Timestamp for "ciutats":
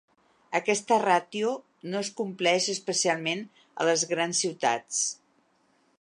4.47-5.03